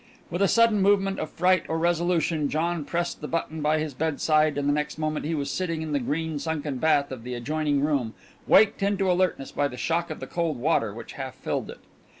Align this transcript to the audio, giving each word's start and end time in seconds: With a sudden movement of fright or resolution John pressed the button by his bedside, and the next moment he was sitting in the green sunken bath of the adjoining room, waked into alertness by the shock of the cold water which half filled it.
With 0.31 0.41
a 0.41 0.47
sudden 0.47 0.81
movement 0.81 1.19
of 1.19 1.29
fright 1.29 1.61
or 1.69 1.77
resolution 1.77 2.49
John 2.49 2.85
pressed 2.85 3.21
the 3.21 3.27
button 3.27 3.61
by 3.61 3.77
his 3.77 3.93
bedside, 3.93 4.57
and 4.57 4.67
the 4.67 4.73
next 4.73 4.97
moment 4.97 5.27
he 5.27 5.35
was 5.35 5.51
sitting 5.51 5.83
in 5.83 5.91
the 5.91 5.99
green 5.99 6.39
sunken 6.39 6.77
bath 6.79 7.11
of 7.11 7.21
the 7.23 7.35
adjoining 7.35 7.81
room, 7.81 8.15
waked 8.47 8.81
into 8.81 9.11
alertness 9.11 9.51
by 9.51 9.67
the 9.67 9.77
shock 9.77 10.09
of 10.09 10.19
the 10.19 10.25
cold 10.25 10.57
water 10.57 10.91
which 10.91 11.13
half 11.13 11.35
filled 11.35 11.69
it. 11.69 11.81